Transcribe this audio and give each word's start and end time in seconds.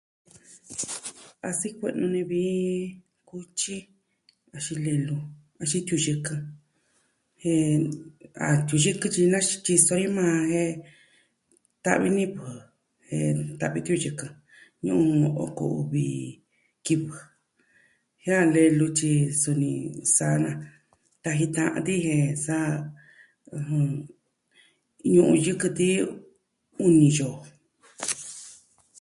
A 1.45 1.49
sikuaa 1.59 1.97
nuu 1.99 2.11
ni 2.13 2.21
vi 2.31 2.41
kutyi 3.29 3.75
axin 4.55 4.79
lelu 4.85 5.15
axin 5.61 5.83
tɨyɨkɨ 5.87 6.33
jen 7.41 7.79
a 8.45 8.45
tɨyɨkɨ 8.67 9.05
tyi 9.13 9.23
kisɨ 9.65 9.93
ni 9.99 10.07
maa 10.17 10.37
jen 10.51 10.71
ta'vi 11.85 12.07
nivɨ 12.17 12.45
jen 13.09 13.33
nta'vi 13.53 13.79
tɨyɨkɨ 13.87 14.25
nuu 14.85 15.03
oko 15.43 15.63
uvi 15.79 16.05
kivɨ. 16.85 17.15
jen 18.23 18.39
a 18.43 18.51
lelu 18.55 18.85
tyi, 18.97 19.11
suni 19.41 19.69
sa'a 20.15 20.35
na 20.43 20.51
taji 21.23 21.45
tan 21.55 21.67
an 21.77 21.83
tike 21.87 22.13
sa 22.45 22.55
ini 25.07 25.43
yuku 25.47 25.67
ti 25.77 25.87
uni 26.85 27.07
yoo. 27.17 27.37